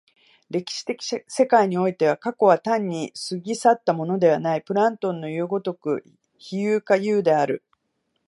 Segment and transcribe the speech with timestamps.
[0.49, 0.97] 歴史的
[1.27, 6.03] 世界においては、過去は単に過ぎ去ったものではない、プラトンのいう如く
[6.39, 7.63] 非有が有である。